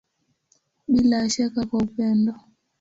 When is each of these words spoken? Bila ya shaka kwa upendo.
Bila 0.87 1.17
ya 1.19 1.29
shaka 1.29 1.65
kwa 1.65 1.79
upendo. 1.79 2.33